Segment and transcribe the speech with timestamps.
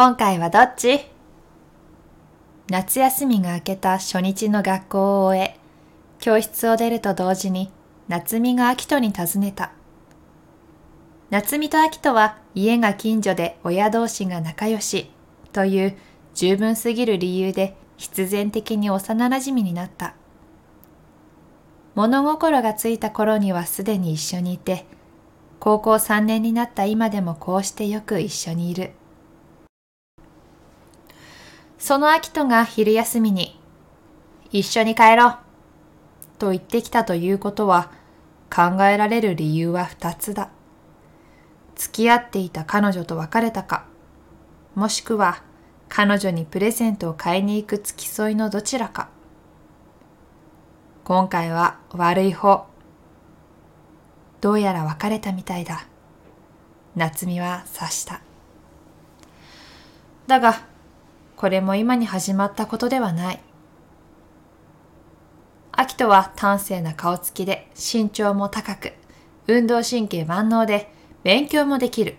[0.00, 1.00] 今回はどっち？
[2.70, 5.58] 夏休みが明けた初日の学校を終え、
[6.20, 7.72] 教室を出ると同時に
[8.06, 9.72] 夏美が秋人に尋ねた。
[11.30, 15.10] 夏美と秋人は家が近所で親同士が仲良し
[15.52, 15.96] という
[16.32, 20.14] 十分すぎる理由で必然的に幼馴染になった。
[21.96, 24.86] 物心がついた頃にはすでに一緒にいて、
[25.58, 28.92] 高校3年になった今でもこうしてよく一緒にいる。
[31.78, 33.58] その秋人が昼休みに、
[34.50, 35.36] 一緒に帰ろう
[36.38, 37.90] と言ってきたということは
[38.54, 40.50] 考えられる理由は二つだ。
[41.76, 43.86] 付き合っていた彼女と別れたか、
[44.74, 45.42] もしくは
[45.88, 49.08] 彼女にプレゼントを買いに行く付き添いのどちらか。
[51.04, 52.66] 今回は悪い方。
[54.40, 55.86] どうやら別れたみたいだ。
[56.96, 58.20] 夏美は察した。
[60.26, 60.60] だが、
[61.38, 63.40] これも今に始まったことではない。
[65.70, 68.92] 秋人は端正な顔つきで身長も高く、
[69.46, 72.16] 運動神経万能で勉強もできる。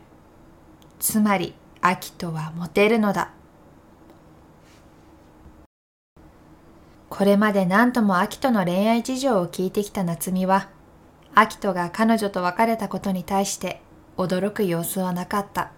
[1.00, 3.34] つまり、秋人はモテるのだ。
[7.10, 10.70] これまで何とも秋人の恋愛事情を聞いてきた夏美は、
[11.36, 13.82] 秋人が彼女と別れたことに対して
[14.16, 15.74] 驚く様子はなかった。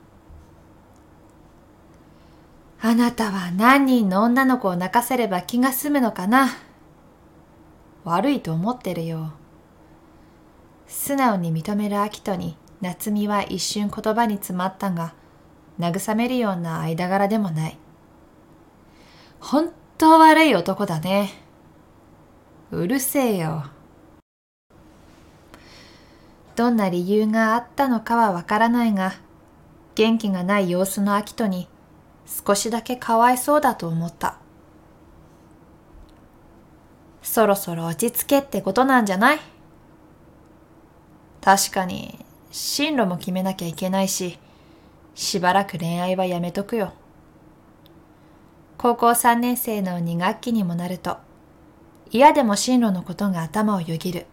[2.83, 6.49] あなたは何人の女の子を泣かせれば気が済むのかな？
[8.03, 9.33] 悪いと思ってるよ。
[10.87, 15.13] 素直に認める秋人に夏美は一瞬言葉に詰まったが、
[15.79, 17.77] 慰めるような間柄でもない。
[19.39, 21.29] 本当悪い男だね。
[22.71, 23.65] うるせえよ。
[26.55, 29.13] どんな理由があったのかはわからないが、
[29.93, 31.67] 元気がない様子の秋人に
[32.25, 34.38] 少しだけかわいそうだと思った。
[37.22, 39.39] そろそろ落ち着けってことなんじゃない？
[41.42, 44.37] 確かに進路も決めなきゃいけないし、
[45.15, 46.93] しばらく恋愛はやめとくよ。
[48.77, 51.17] 高校3年生の2学期にもなると、
[52.09, 54.26] 嫌でも進路のことが頭をよぎる。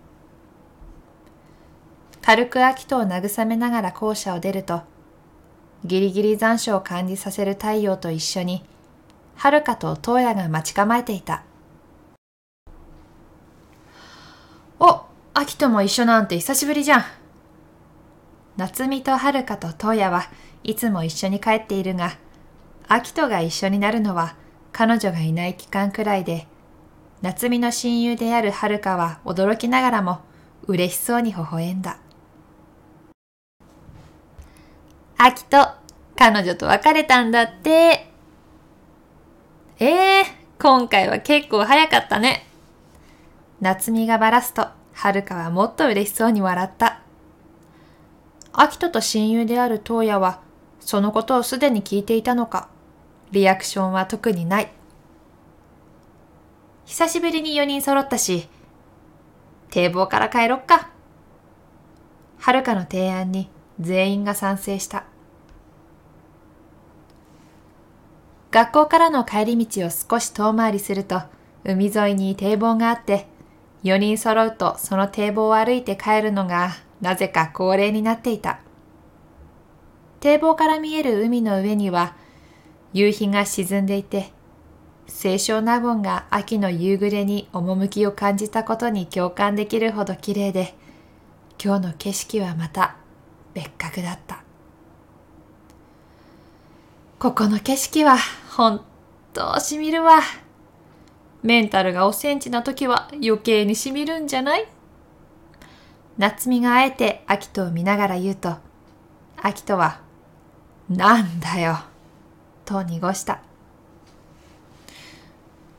[2.22, 4.82] 軽く秋とを慰めながら校舎を出ると、
[5.84, 8.64] ギリギリ残暑を感じさせる太陽と一緒に、
[9.36, 11.44] 遥と東野が待ち構えていた。
[14.80, 15.02] お、
[15.34, 17.04] 秋とも一緒なんて久しぶりじゃん。
[18.56, 20.28] 夏美と遥と東野は
[20.64, 22.18] いつも一緒に帰っているが、
[22.88, 24.34] 秋とが一緒になるのは
[24.72, 26.48] 彼女がいない期間くらいで、
[27.22, 30.20] 夏美の親友である遥は驚きながらも
[30.66, 31.98] 嬉しそうに微笑んだ。
[35.20, 35.66] 秋と
[36.16, 38.08] 彼女と別れたんだって。
[39.80, 40.24] ええー、
[40.62, 42.46] 今回は結構早かったね。
[43.60, 47.02] 夏美がばらすと、遥はもっと嬉しそうに笑った。
[48.52, 50.40] 秋人と親友である東野は、
[50.78, 52.68] そのことをすでに聞いていたのか。
[53.32, 54.70] リアクションは特にない。
[56.86, 58.48] 久しぶりに4人揃ったし、
[59.70, 60.90] 堤防から帰ろっか。
[62.38, 63.50] はるかの提案に
[63.80, 65.04] 全員が賛成した。
[68.50, 71.20] 学校からの帰り道を少し遠回りすると、
[71.64, 73.26] 海沿いに堤防があって、
[73.84, 76.70] 4人揃うとその堤防を歩いて帰るのが
[77.00, 78.60] なぜか恒例になっていた。
[80.20, 82.16] 堤防から見える海の上には
[82.92, 84.32] 夕日が沈んでいて、
[85.06, 90.74] 清少納言が秋の夕暮れに趣を感じたことに共感できるほど綺麗で、
[91.62, 92.96] 今日の景色はまた
[93.52, 94.47] 別格だった。
[97.18, 98.16] ここの景色は
[98.56, 98.80] 本
[99.32, 100.20] 当しみるわ。
[101.42, 104.68] メンタルがおセンチな時は余計にしみるんじゃない？
[106.16, 108.58] 夏美があえて秋人を見ながら言うと、
[109.36, 110.00] 秋人は、
[110.88, 111.80] なんだよ？
[112.64, 113.42] と濁した。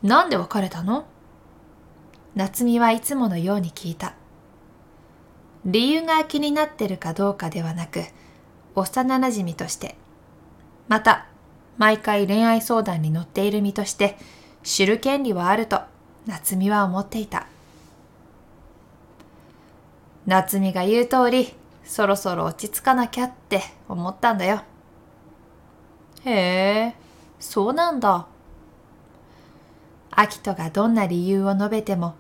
[0.04, 1.06] なんで別れたの？
[2.36, 4.14] 夏美はいつものように聞いた。
[5.64, 8.04] 理由が気になってるかどうかではなく、
[8.76, 9.96] 幼馴染として、
[10.90, 11.28] また、
[11.78, 14.18] 毎回恋愛相談に乗っている身として、
[14.64, 15.80] 知る権利はあると、
[16.26, 17.46] 夏美は思っていた。
[20.26, 21.54] 夏美が言う通り、
[21.84, 24.62] そろそろ落ち着かなきゃって思ったんだよ。
[26.26, 26.96] へえ、
[27.40, 28.28] そうなんだ。
[30.12, 32.16] 秋人がどんな理由を述べても、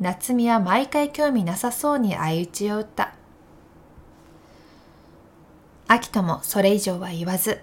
[0.00, 3.14] 夏美は毎回興味なさそうに相打ちを打った。
[5.88, 7.60] 秋人もそれ以上は言わず、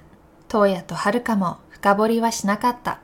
[0.50, 3.00] 東野と遥も深掘りはしなかった。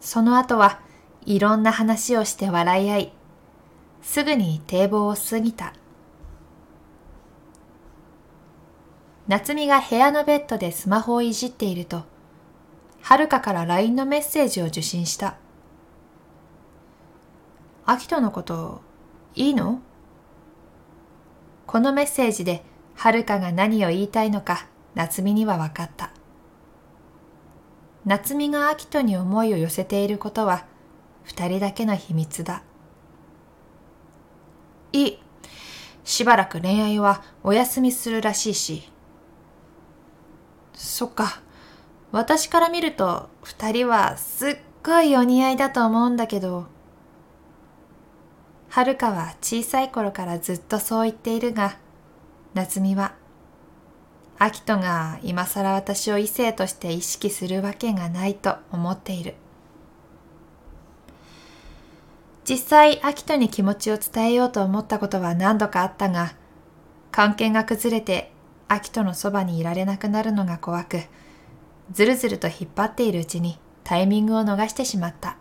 [0.00, 0.80] その後は
[1.24, 3.12] いろんな話をして笑い合い、
[4.02, 5.72] すぐに堤防を過ぎた。
[9.28, 12.04] 夏美が部屋のベッドでスマホをいじっていると、
[13.02, 15.36] はるかから LINE のメッセージを受信した。
[17.84, 18.80] アキトのこと、
[19.34, 19.80] いいの？
[21.66, 22.64] このメッセージで、
[22.94, 24.66] はるかが何を言いたいのか、
[24.98, 26.10] 夏美には分かった。
[28.04, 30.66] 夏美がアキトに思いを寄せていることは、
[31.22, 32.64] 二人だけの秘密だ。
[34.92, 35.18] いい。
[36.02, 38.90] しばらく恋愛はお休みするらしいし。
[40.74, 41.42] そっか。
[42.10, 46.66] 私から見ると二人はすっごいお似合いだと思うんだけど。
[48.68, 51.76] はるかは小さい頃からずっとそう言っているが、
[52.54, 53.14] 夏美は、
[54.40, 59.34] アキトが今更私を異性として意識するわけがないと思っている。
[62.48, 66.34] 実際、アキトに気持ちを伝えようと思ったことは何度かあったが、
[67.10, 68.32] 関係が崩れて、
[68.68, 71.02] アキトのそばにいられなくなるのが怖く、
[71.92, 75.36] ずるずると引っ張っているうちにタイミングを逃してしまった。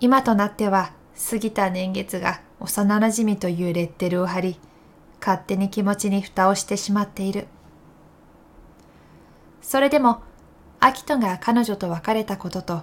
[0.00, 0.92] 今となっては、
[1.30, 4.58] 過ぎた年月が幼馴染というレッテルを貼り、
[5.24, 7.46] 勝手に気持ちに蓋をしてしまっている。
[9.60, 10.20] それでも、
[10.80, 12.82] アキトが彼女と別れたことと、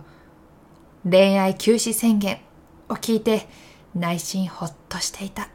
[1.04, 2.40] 恋愛休止宣言
[2.88, 3.48] を聞いて
[3.94, 5.50] 内心ほっとしていた。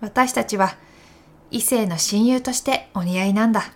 [0.00, 0.76] 私たちは
[1.50, 3.72] 異性の親友としてお似合いなんだ。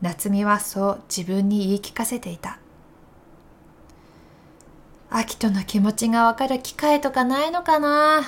[0.00, 2.58] 夏美はそう自分に言い聞かせていた。
[5.10, 8.22] 秋との気持ちがわかる機会とかないのかな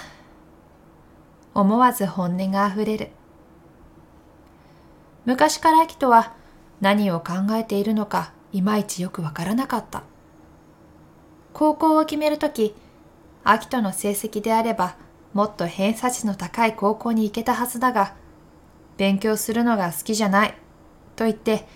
[1.55, 3.11] 思わず本音があふれる。
[5.25, 6.35] 昔から秋とは
[6.81, 10.03] 何を考えているのかいまいちよくわからなかった。
[11.53, 12.75] 高校を決めるとき、
[13.45, 14.97] 秋人の成績であれば、
[15.33, 18.15] もっと偏差値の高い高校に行けたはずだが、
[18.97, 20.55] 勉強するのが好きじゃない、
[21.17, 21.67] と言って、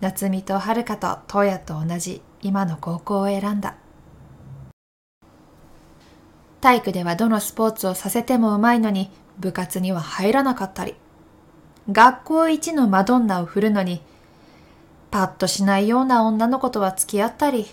[0.00, 3.76] 夏美と遥と東野と同じ今の高校を選んだ。
[6.60, 9.10] 体育ではどのスポーツをさせてもうまいのに
[9.42, 10.94] 部活には入らなかったり、
[11.90, 14.00] 学校一のマドンナを振るのに
[15.10, 17.66] パッとしないような女の子とは付き合ったり、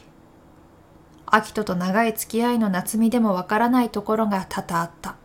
[1.28, 5.16] 秋人と長い付き合いの夏美でもわからないところが多々あった。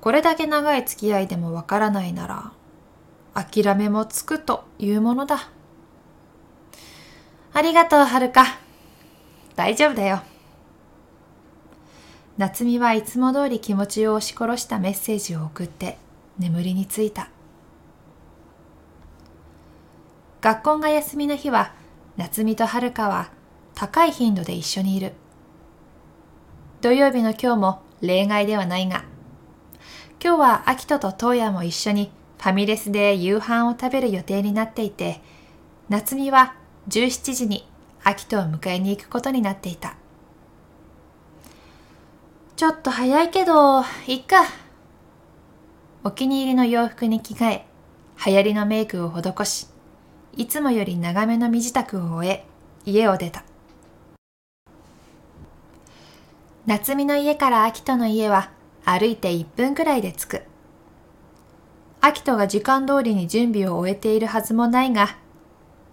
[0.00, 2.52] これだけ長い付き合いでもわからないなら、
[3.34, 5.50] 諦めもつくというものだ。
[7.52, 8.44] ありがとう、はるか。
[9.56, 10.22] 大丈夫だよ。
[12.38, 15.98] 夏美はいつも通り気持ちを押し殺したメッセージを送って
[16.38, 17.28] 眠りについた。
[20.42, 21.72] 学校が休みの日は
[22.16, 23.30] 夏美と遥は
[23.76, 25.12] 高い頻度で一緒にいる
[26.80, 29.04] 土曜日の今日も例外ではないが
[30.20, 35.20] 今日は秋人と東野も一緒にファミレスで夕飯を食べる予定になっていて
[35.88, 36.56] 夏美は
[36.88, 37.68] 17時に
[38.02, 39.94] 秋人を迎えに行くことになっていた
[42.62, 44.44] ちょっと早いけどいっか
[46.04, 47.66] お気に入りの洋服に着替え
[48.24, 49.66] 流行りのメイクを施し
[50.36, 52.46] いつもより長めの身支度を終え、
[52.84, 53.42] 家を出た。
[56.64, 58.52] 夏美の家から秋人の家は
[58.84, 60.42] 歩いて1分くらいで着く。
[62.00, 65.16] 秋人が時間通りに準備を終えているはずもないが、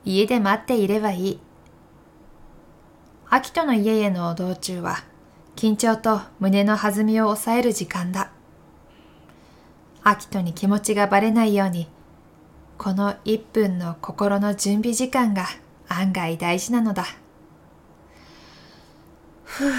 [0.06, 1.40] 家で待っていればいい。
[3.28, 4.98] 秋人の家への道中は、
[5.60, 8.32] 緊張と胸の弾みを抑える時間だ。
[10.02, 11.90] 秋人に気持ちがバレないように、
[12.78, 15.48] この1分の心の準備時間が
[15.90, 17.04] 案外大事なのだ。
[19.44, 19.74] ふぅ、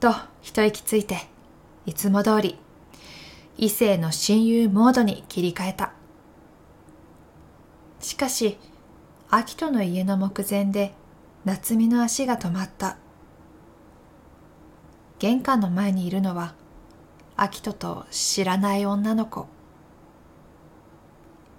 [0.00, 1.18] と一息ついて、
[1.84, 2.58] いつも通り、
[3.58, 5.92] 異性の親友モードに切り替えた。
[8.00, 8.56] しかし、
[9.28, 10.94] 秋人の家の目前で
[11.44, 12.96] 夏美の足が止まった。
[15.18, 16.54] 玄関の前にいるのは、
[17.36, 19.48] 秋人と知らない女の子。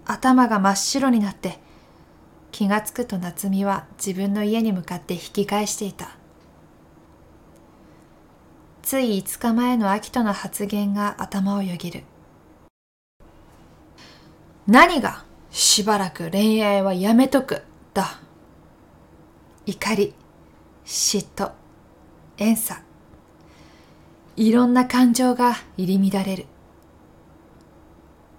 [0.06, 1.60] 頭が真っ白になって
[2.52, 6.18] 気がつくと夏美は自分の家に向かって引き返していた。
[8.82, 12.04] つい5日前の秋との発言が頭をよぎる。
[14.68, 17.64] 何がしばらく恋愛はやめとく
[17.94, 18.20] だ。
[19.66, 20.14] 怒り
[20.86, 21.52] 嫉妬
[22.38, 22.89] 怨嗟
[24.40, 26.46] いろんな感情が入り乱れる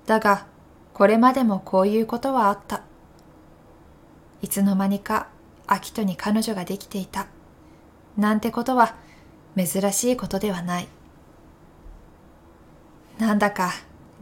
[0.07, 0.47] だが、
[0.95, 2.85] これまでもこういうことはあった。
[4.41, 5.29] いつの間にか、
[5.67, 7.27] アキトに彼女ができていた。
[8.17, 8.95] なんてことは、
[9.59, 10.89] 珍しいことではない。
[13.19, 13.71] なんだか、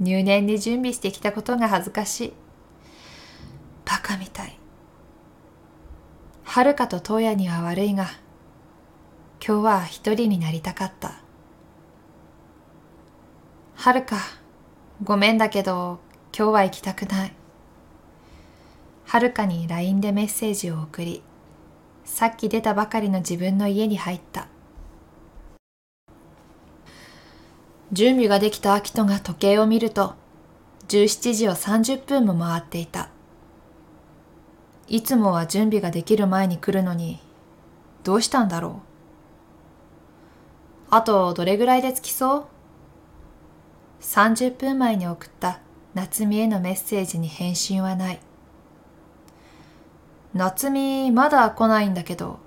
[0.01, 2.33] 入念に準備してきたことが恥ずかしい。
[3.85, 4.59] バカみたい。
[6.43, 8.09] はるかとトヤには悪いが、
[9.41, 11.28] 今日は一人になりたかった。
[13.81, 14.17] はるか、
[15.05, 16.01] ごめんだけど、
[16.37, 17.33] 今日は行きたくない。
[19.05, 21.23] はるかに LINE でメッセージを送り、
[22.05, 24.49] さっき出たばかりの自分の家に入った。
[27.93, 30.15] 準備ができたアキトが時計を見ると、
[30.89, 33.11] 17時を30分も回っていた。
[34.89, 37.21] いつもは準備ができる前に来るのに、
[38.03, 38.83] どうしたんだろ
[40.91, 40.95] う。
[40.97, 42.47] あとどれぐらいで着きそう？
[44.01, 45.61] 30分前に送った
[45.95, 48.21] 夏美へのメッセージに返信はない。
[50.35, 52.39] 夏美まだ来ないんだけど、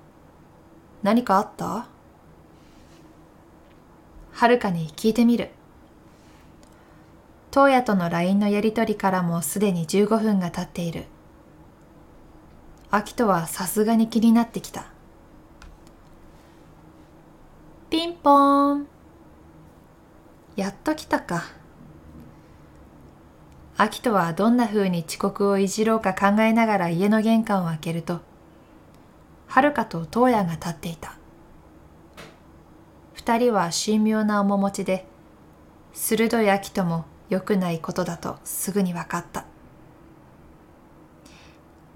[1.02, 1.86] 何かあった？
[4.32, 5.50] はるかに聞いてみる。
[7.52, 11.04] 東野との LINE のやりとりからもすでに15分が経っている。
[12.90, 14.86] 秋とはさすがに気になってきた。
[17.90, 18.86] ピンポーン。
[20.56, 21.44] やっと来たか。
[23.76, 28.20] 秋とはどんな風に遅刻をいじろうか考えながら家の玄関を開けると、
[29.48, 31.16] はるかと東野が立っていた。
[33.14, 35.06] 二人は神妙な面持ちで、
[35.94, 39.46] 鋭い秋とも良くないことだとすぐに分かった。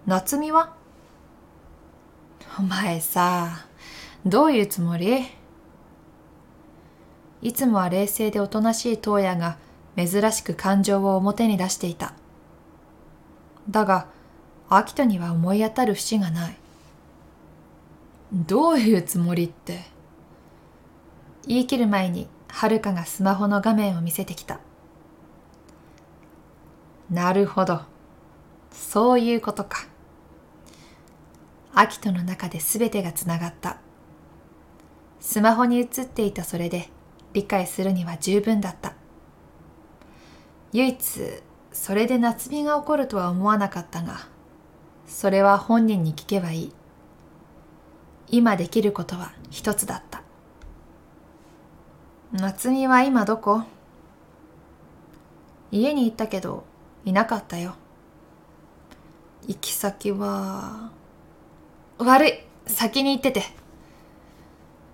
[0.06, 0.74] 夏美は
[2.58, 3.66] お前さ、
[4.24, 5.26] どういうつもり？
[7.46, 9.56] いつもは冷静でおとなしい東野が
[9.96, 12.12] 珍しく感情を表に出していた。
[13.70, 14.08] だが、
[14.68, 16.56] 秋人には思い当たる節がない。
[18.32, 19.84] どういうつもりって？
[21.46, 24.58] 言い切る前に、はるかがスマホの画面を見せてきた。
[27.08, 27.82] なるほど。
[28.72, 29.86] そういうことか。
[31.72, 33.78] 秋人の中で全てがつながった。
[35.20, 36.90] スマホに映っていたそれで
[37.36, 38.94] 理解するには十分だった。
[40.72, 40.98] 唯一、
[41.70, 44.26] それで夏美が怒るとは思わなかったが、
[45.06, 46.72] それは本人に聞けばいい。
[48.28, 50.22] 今できることは一つだった。
[52.32, 53.64] 夏美は今どこ？
[55.70, 56.64] 家に行ったけど、
[57.04, 57.74] いなかったよ。
[59.46, 60.90] 行き先は、
[61.98, 62.32] 悪い
[62.66, 63.42] 先に行ってて。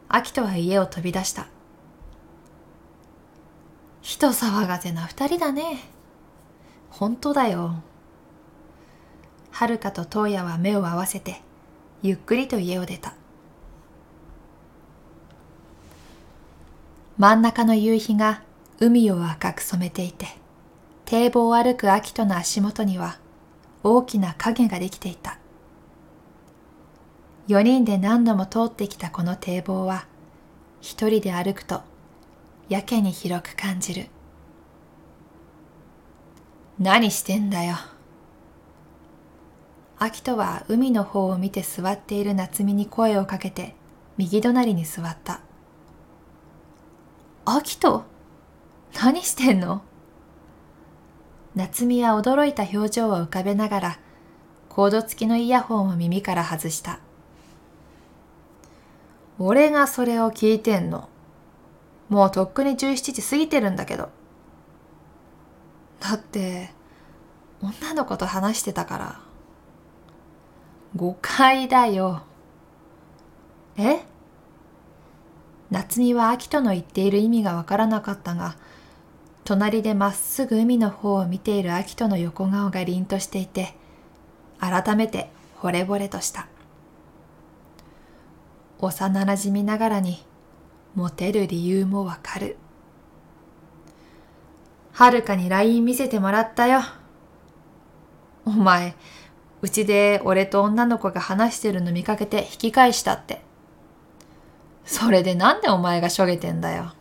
[0.08, 1.46] 秋とは家を飛び出した。
[4.02, 5.78] 人騒がせな二人だね。
[6.90, 7.82] 本当だよ。
[9.52, 11.40] はるかと東野は目を合わせて、
[12.02, 13.14] ゆっくりと家を出た。
[17.16, 18.42] 真ん中の夕日が
[18.80, 20.26] 海を赤く染めていて、
[21.04, 23.18] 堤防を歩く秋人の足元には
[23.85, 25.38] 大きな影ができていた。
[27.47, 30.06] 四人で何度も通ってきたこの堤防は、
[30.80, 31.82] 一人で歩くと
[32.73, 34.07] やけに広く感じる。
[36.79, 37.76] 何してんだよ。
[39.99, 43.76] 秋人は海の方を見て座っている夏美に声をかけて
[44.17, 45.41] 右隣に座った。
[47.45, 48.05] 秋人
[49.00, 49.83] 何してんの？
[51.55, 53.99] 夏美は驚いた表情を浮かべながら
[54.71, 57.00] コード付きのイヤホンを耳から外した。
[59.38, 61.11] 俺がそれを聞いてんの？
[62.12, 64.11] もうとっくに17時過ぎてるんだけど。
[65.99, 66.71] だって、
[67.62, 69.21] 女の子と話してたから。
[70.95, 72.21] 誤解だよ。
[73.78, 74.00] え？
[75.71, 78.57] 夏美は秋との言っている意味がわからなかったが、
[79.45, 83.75] 隣でまっすぐ海の方を見ている秋との横顔が凛としていて、
[84.61, 85.31] 改めて
[85.62, 86.47] 惚れ惚れとした。
[88.81, 90.23] 幼なじみながらに
[90.94, 92.56] モテる理由もわかる。
[94.92, 96.82] はるかに LINE 見せてもらったよ。
[98.44, 98.94] お前、
[99.62, 103.42] うちで俺と女の子が話してるの見かけて引き返したって。
[104.84, 106.92] それでなんでお前がしょげてんだよ。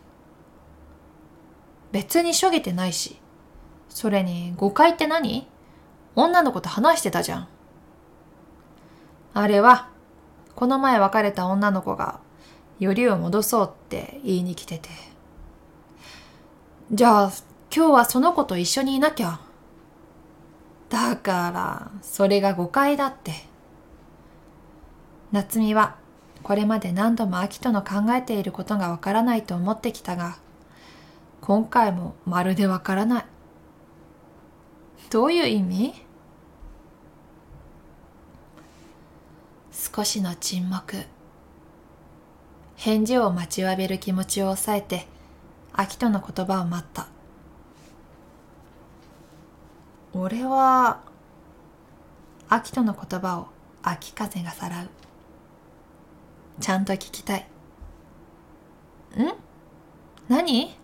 [1.90, 3.20] 別にしょげてないし。
[3.90, 5.46] それに誤解って何？
[6.14, 7.48] 女の子と話してたじゃん。
[9.34, 9.90] あれは、
[10.54, 12.20] この前別れた女の子が
[12.82, 14.88] よりを戻そうって言いに来てて。
[16.90, 17.32] じゃあ、
[17.74, 19.40] 今日はその子と一緒にいなきゃ。
[20.88, 23.32] だから、それが誤解だって。
[25.30, 25.96] 夏美は、
[26.42, 30.36] これまで何度も秋との考えていることがわからないと思ってきたが、
[31.40, 33.24] 今回もまるでわからない。
[35.08, 35.94] どういう意味？
[39.70, 41.04] 少しの沈黙。
[42.84, 45.06] 返事を待ちわびる気持ちを抑えて、
[45.72, 47.06] 秋人の言葉を待った。
[50.12, 51.00] 俺は、
[52.48, 53.46] 秋人の言葉を
[53.84, 54.88] 秋風がさらう。
[56.60, 57.46] ちゃんと聞きたい。
[59.16, 59.32] ん？
[60.28, 60.76] 何？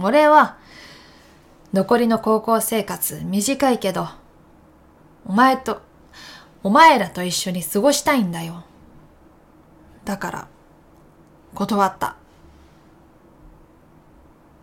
[0.00, 0.56] 俺は、
[1.72, 4.06] 残りの高校生活短いけど、
[5.26, 5.82] お前と、
[6.62, 8.62] お前らと一緒に過ごしたいんだよ。
[10.04, 10.48] だから、
[11.54, 12.16] 断った。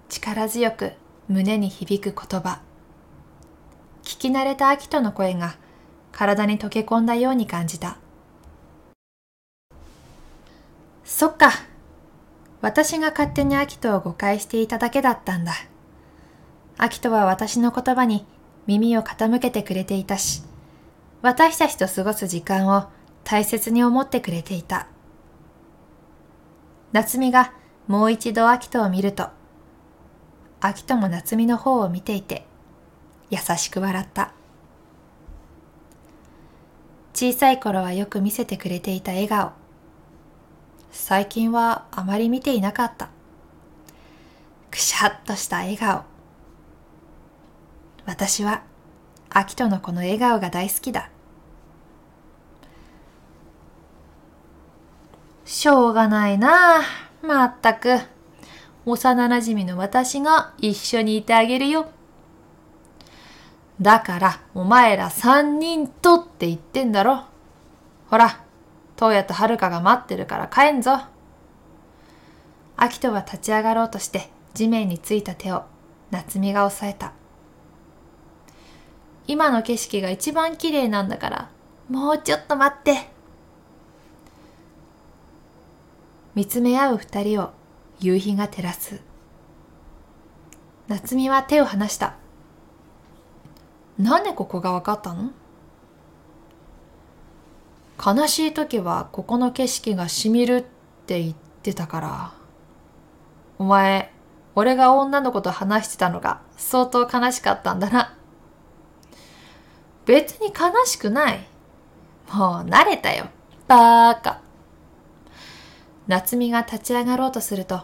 [0.10, 0.94] 力強く
[1.28, 2.62] 胸に響く言葉。
[4.04, 5.56] 聞き慣れた秋人の声が
[6.12, 7.98] 体に溶け込んだように感じた。
[11.06, 11.52] そっか。
[12.62, 15.54] 私が勝手に秋人を誤解していただけだったんだ。
[16.78, 18.26] 秋人は私の言葉に
[18.68, 20.44] 耳を傾けてくれていたし、
[21.22, 22.90] 私たちと過ごす時間を
[23.24, 24.88] 大切に思ってくれていた。
[26.92, 27.54] 夏美が
[27.88, 29.30] もう一度秋人を見ると、
[30.60, 32.46] 秋人も夏美の方を見ていて、
[33.30, 34.34] 優しく笑った。
[37.14, 39.52] 小さい頃はよく見せてくれていた笑顔。
[40.92, 43.10] 最近はあまり見ていなかった。
[44.72, 46.04] くしゃっとした笑顔。
[48.06, 48.64] 私は、
[49.30, 51.12] 秋人のこの笑顔が大好きだ。
[55.60, 56.80] しょうがないな
[57.22, 58.00] まったく。
[58.86, 61.90] 幼馴染の私が一緒にいてあげるよ。
[63.82, 67.26] だから、お前ら三人とって言ってんだろ。
[68.10, 68.40] ほら、
[68.96, 70.98] 東野と遥が待ってるから帰んぞ。
[72.78, 75.64] 秋人は立ち上がろうとして地面についた手を
[76.10, 77.12] 夏美が押さえた。
[79.28, 81.50] 今の景色が一番綺麗なんだから、
[81.90, 83.19] もうちょっと待って。
[86.36, 87.52] 見つめ合う二人を
[88.00, 89.02] 夕日が照らす。
[90.88, 92.16] 夏美は手を離した。
[93.98, 95.32] なんでここがわかったの？
[98.04, 100.62] 悲しい時はここの景色がしみるっ
[101.06, 102.32] て言ってたから。
[103.58, 104.14] お前、
[104.56, 108.16] 俺が女の子と話してたのが相当悲しかったんだな。
[110.06, 111.46] 別に悲しくない。
[112.34, 113.26] もう慣れたよ。
[113.68, 114.40] バーカ。
[116.10, 117.84] 夏美が立ち上がろうとすると、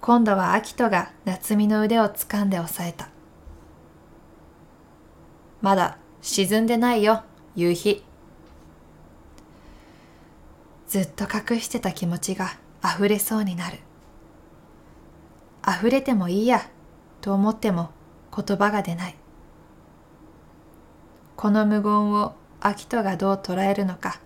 [0.00, 3.08] 今度は秋人が夏美の腕を掴んで押さえた。
[5.60, 7.24] まだ沈んでないよ、
[7.56, 8.04] 夕日。
[10.86, 12.52] ずっと隠してた気持ちが
[12.84, 13.78] 溢れそうになる。
[15.66, 16.70] 溢れてもいいや
[17.22, 17.90] と思っても
[18.32, 19.16] 言葉が出ない。
[21.34, 24.20] この無言を秋人がどう捉えるのか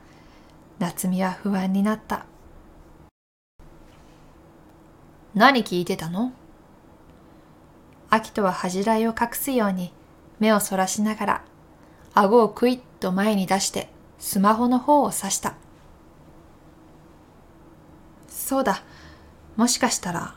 [0.78, 2.26] 夏美は不安になった。
[5.34, 6.32] 何聞いてたの？
[8.10, 9.92] 秋人は恥じらいを隠すように
[10.40, 11.44] 目をそらしながら
[12.14, 13.88] 顎をクイッと前に出して
[14.18, 15.54] スマホの方を指した。
[18.28, 18.82] そうだ。
[19.56, 20.34] もしかしたら。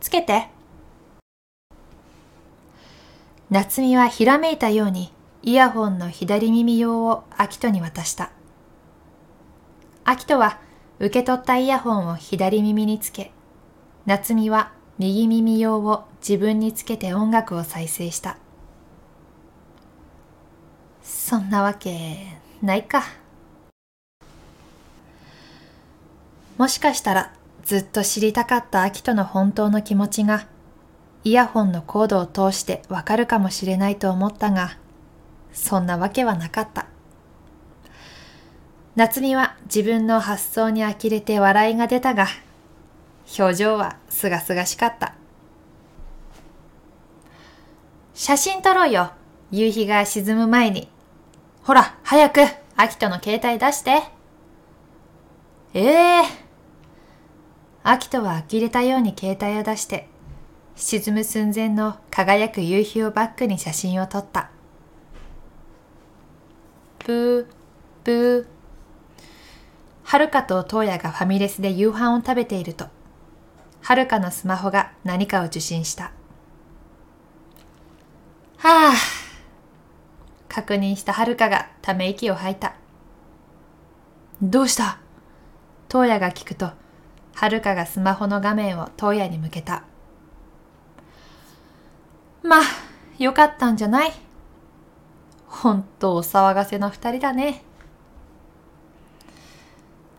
[0.00, 0.48] つけて。
[3.48, 8.30] 夏美はひらめいたようにイヤホンの左耳用を秋人に渡した。
[10.04, 10.60] 秋人は
[10.98, 13.30] 受け取ったイヤホンを左耳につけ、
[14.06, 18.38] 夏美は右耳用を自分につけて音楽を再生した。
[21.02, 23.02] そんなわけないか。
[26.56, 27.32] もしかしたら
[27.64, 30.46] ずっと知りたかった秋人の本当の気持ちが
[31.24, 34.78] イヤホンのコードを通してわかるかもしれないと思ったが、
[35.52, 36.86] そんなわけはなかった。
[38.96, 42.28] 夏美は自分の発想に呆れて笑いが出たが、
[43.38, 45.14] 表情はすがすがしかった。
[48.14, 49.12] 写真撮ろうよ。
[49.50, 50.88] 夕日が沈む前に。
[51.62, 52.40] ほら、早く、
[52.74, 54.02] 秋人の携帯出して。
[55.74, 56.46] ええー
[57.88, 60.08] アキトは呆れたように携帯を出して、
[60.74, 64.50] 沈む寸前の輝く夕日をバックに写真を撮った。
[67.06, 67.46] ブー、
[68.02, 68.55] ブー。
[70.08, 72.86] はるかとトウヤがファミレスで夕飯を食べていると、
[73.82, 76.12] はるかのスマホが何かを受信した。
[78.58, 78.92] はあ。
[80.48, 82.76] 確認したはるかがため息を吐いた。
[84.40, 84.98] どうした？
[85.90, 86.70] 東野が聞くと、
[87.34, 89.82] はるかがスマホの画面を東野に向けた。
[92.44, 92.62] まあ、
[93.18, 94.12] よかったんじゃない？
[95.48, 97.64] 本当お騒がせの二人だね。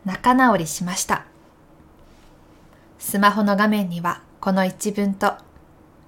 [0.08, 1.26] 仲直りしました。
[2.98, 5.34] スマホの画面にはこの一文と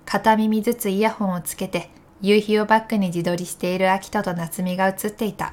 [0.06, 1.90] 片耳ずつイヤホンをつけて
[2.22, 5.52] 夕日をバックに自撮りしている秋人と夏美が映っていた。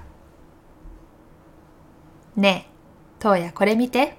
[2.37, 2.73] ねえ、
[3.21, 4.17] 東野これ見て。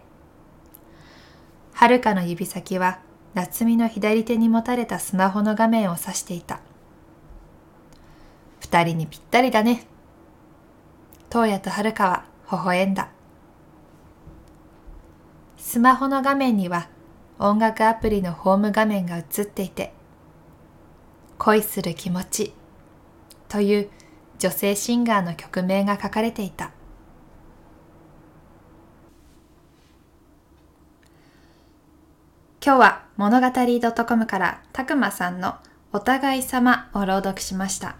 [1.71, 2.99] はるかの指先は
[3.33, 6.59] 夏美の左手に持たれたスマホの画面を指していた。
[8.59, 9.87] 二人にぴったりだね。
[11.31, 13.07] 東野とはるかは微笑んだ。
[15.57, 16.87] スマホの画面には
[17.39, 19.93] 音楽アプリのホーム画面が映っていて、
[21.37, 22.53] 恋する気持ち
[23.47, 23.89] という
[24.39, 26.71] 女性シンガーの曲名が書かれていた。
[32.63, 33.47] 今日は物語
[34.05, 35.55] .com からたくまさんの
[35.93, 37.95] お互い様を朗読しました。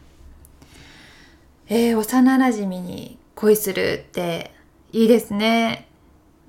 [1.70, 4.54] えー、幼馴染に恋するって
[4.92, 5.88] いいですね。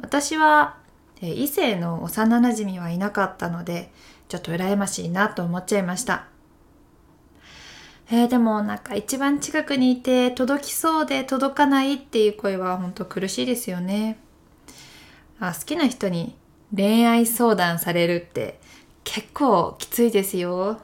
[0.01, 0.78] 私は、
[1.21, 3.91] え異性の幼馴染はいなかったので、
[4.29, 6.27] ちょっと羨ましいなと思っちゃいました。
[8.11, 14.19] えー、でもなんか一番近くにいて届きそうで届かないっていう声は本当苦しいですよね。
[15.41, 16.35] あ好きな人に
[16.75, 18.61] 恋愛相談されるって
[19.05, 20.81] 結構きついですよ。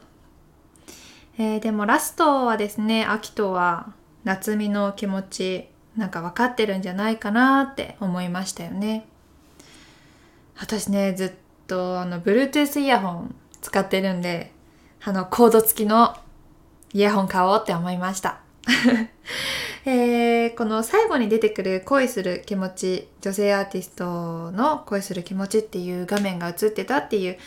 [1.39, 3.93] えー、でもラストはですね、秋とは
[4.23, 9.07] 夏美の気持ちなんか分かってるんじゃないかなって思いましたよね。
[10.57, 11.33] 私ね、ずっ
[11.67, 14.53] とあの Bluetooth イヤホン使ってるんで、
[15.03, 16.17] あのコード付きの
[16.93, 18.41] イヤホン買おうって思いました。
[19.87, 27.39] えー、この最後に出てくる恋する気持ち、女性アーティストの恋する気持ちっていう画面が映ってたっていう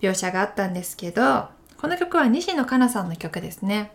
[0.00, 1.48] 描写があったんですけど、
[1.80, 3.92] この曲は西野カナさんの曲ですね。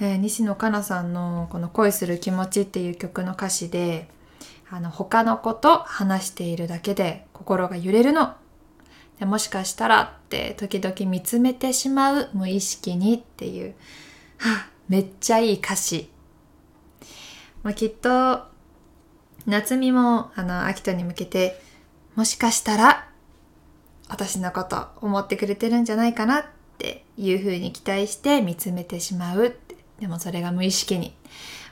[0.00, 4.08] えー、西野カナさんのこの恋する気持ちっていう曲の歌詞で、
[4.74, 8.34] あの他の子と話しているだけで心が揺れるの。
[9.20, 13.76] でもしかしたらって時々見つめてしまう無意識にっていう、
[14.38, 16.10] はあ、めっちゃいい歌詞。
[17.62, 18.42] まあ、きっと
[19.46, 21.62] 夏美もあの秋人に向けて
[22.16, 23.08] もしかしたら
[24.08, 26.44] 私のこと思ってくれてるんじゃないかなっ
[26.78, 29.56] ていうふうに期待して見つめてしまう。
[30.00, 31.14] でもそれが無意識に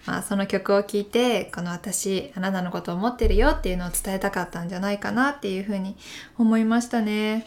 [0.06, 5.96] まあその曲を聴いてこの私あなたのことを思ってるよっていうのを伝えたかったんじゃないかなっていうふうに
[6.38, 7.46] 思いましたね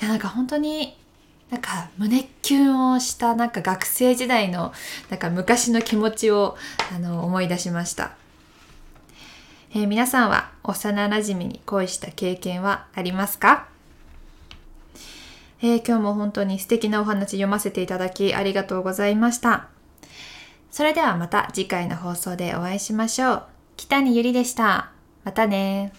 [0.00, 0.96] いやなんか本当に
[1.50, 4.72] なんか胸キュンをしたなんか学生時代の
[5.10, 6.56] なんか昔の気持ちを
[6.94, 8.12] あの思い出しました。
[9.72, 13.68] えー、皆さんは幼馴染に恋した経験はありますか、
[15.62, 19.68] えー、今日も本当に素敵なお話読ませていただきありがとうございました。
[20.70, 23.42] それではまた次回の放送でお会いしましょう。
[23.76, 24.92] 北にゆりでした。
[25.24, 25.92] またね